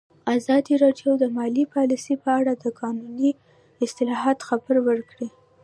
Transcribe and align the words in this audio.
ازادي 0.35 0.73
راډیو 0.83 1.11
د 1.17 1.23
مالي 1.37 1.63
پالیسي 1.73 2.15
په 2.23 2.29
اړه 2.39 2.53
د 2.55 2.65
قانوني 2.79 3.31
اصلاحاتو 3.85 4.47
خبر 4.49 4.75
ورکړی. 4.87 5.29